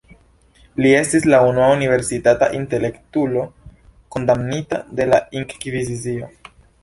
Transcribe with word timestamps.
Li 0.83 0.93
estis 0.99 1.27
la 1.33 1.41
unua 1.49 1.67
universitata 1.73 2.47
intelektulo 2.61 3.43
kondamnita 4.15 4.81
de 5.01 5.07
la 5.13 5.21
Inkvizicio. 5.43 6.33